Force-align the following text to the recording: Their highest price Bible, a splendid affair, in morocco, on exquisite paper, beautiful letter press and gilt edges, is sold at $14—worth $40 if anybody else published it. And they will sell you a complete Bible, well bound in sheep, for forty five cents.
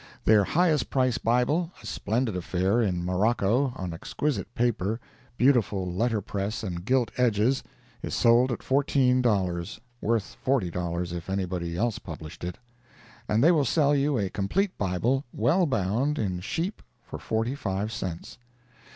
Their 0.25 0.43
highest 0.45 0.89
price 0.89 1.19
Bible, 1.19 1.71
a 1.79 1.85
splendid 1.85 2.35
affair, 2.35 2.81
in 2.81 3.05
morocco, 3.05 3.71
on 3.75 3.93
exquisite 3.93 4.51
paper, 4.55 4.99
beautiful 5.37 5.93
letter 5.93 6.21
press 6.21 6.63
and 6.63 6.83
gilt 6.83 7.11
edges, 7.17 7.61
is 8.01 8.15
sold 8.15 8.51
at 8.51 8.61
$14—worth 8.61 10.37
$40 10.43 11.13
if 11.13 11.29
anybody 11.29 11.77
else 11.77 11.99
published 11.99 12.43
it. 12.43 12.57
And 13.29 13.43
they 13.43 13.51
will 13.51 13.63
sell 13.63 13.93
you 13.95 14.17
a 14.17 14.31
complete 14.31 14.75
Bible, 14.79 15.23
well 15.31 15.67
bound 15.67 16.17
in 16.17 16.39
sheep, 16.39 16.81
for 17.03 17.19
forty 17.19 17.53
five 17.53 17.91
cents. 17.91 18.39